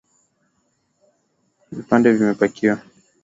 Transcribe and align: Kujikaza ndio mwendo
Kujikaza 1.63 1.99
ndio 1.99 2.11
mwendo 2.17 2.81